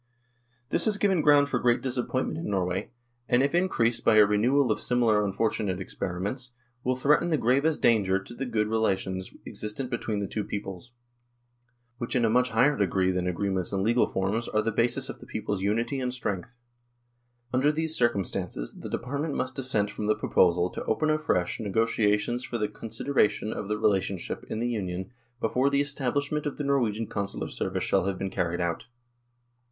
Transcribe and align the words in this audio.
This 0.69 0.85
has 0.85 0.97
given 0.97 1.21
ground 1.21 1.47
for 1.47 1.59
great 1.59 1.79
disappoint 1.83 2.29
THE 2.29 2.41
POLITICAL 2.41 2.65
SITUATION 2.65 2.69
91 2.71 2.71
ment 2.73 2.87
in 2.87 3.29
Norway, 3.29 3.29
and 3.29 3.43
if 3.43 3.53
increased 3.53 4.03
by 4.03 4.15
a 4.15 4.25
renewal 4.25 4.71
of 4.71 4.81
similar 4.81 5.23
unfortunate 5.23 5.79
experiments, 5.79 6.53
will 6.83 6.95
threaten 6.95 7.29
the 7.29 7.37
gravest 7.37 7.83
danger 7.83 8.17
to 8.17 8.33
the 8.33 8.47
good 8.47 8.67
relations 8.67 9.29
existent 9.45 9.91
between 9.91 10.17
the 10.17 10.25
two 10.25 10.43
peoples, 10.43 10.91
which 11.99 12.15
in 12.15 12.25
a 12.25 12.31
much 12.31 12.49
higher 12.49 12.75
degree 12.75 13.11
than 13.11 13.27
agreements 13.27 13.71
and 13.71 13.83
legal 13.83 14.07
forms 14.07 14.47
are 14.49 14.63
the 14.63 14.71
basis 14.71 15.07
of 15.07 15.19
the 15.19 15.27
peoples' 15.27 15.61
unity 15.61 15.99
and 15.99 16.15
strength." 16.15 16.57
Under 17.53 17.71
these 17.71 17.95
circumstances 17.95 18.73
the 18.79 18.89
Department 18.89 19.35
must 19.35 19.53
dissent 19.55 19.91
from 19.91 20.07
the 20.07 20.15
proposal 20.15 20.71
to 20.71 20.83
open 20.85 21.11
afresh 21.11 21.59
negotiations 21.59 22.43
for 22.43 22.57
the 22.57 22.67
consideration 22.67 23.53
of 23.53 23.67
the 23.67 23.77
relationship 23.77 24.45
in 24.49 24.57
the 24.57 24.69
Union 24.69 25.11
before 25.39 25.69
the 25.69 25.79
establishment 25.79 26.47
of 26.47 26.57
the 26.57 26.63
Norwegian 26.63 27.05
Consular 27.05 27.49
service 27.49 27.83
shall 27.83 28.05
have 28.05 28.17
been 28.17 28.31
carried 28.31 28.59
out. 28.59 28.87